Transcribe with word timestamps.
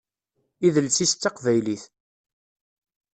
Idles-is 0.65 1.13
d 1.13 1.17
taqbaylit. 1.21 1.83